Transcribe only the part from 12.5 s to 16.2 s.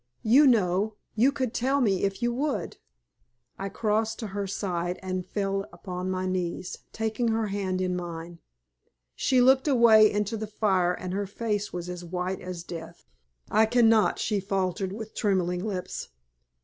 death. "I cannot," she faltered, with trembling lips.